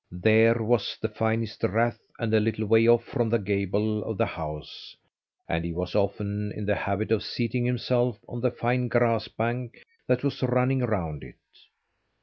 [0.11, 4.95] There was the finest rath a little way off from the gable of the house,
[5.47, 9.85] and he was often in the habit of seating himself on the fine grass bank
[10.07, 11.35] that was running round it.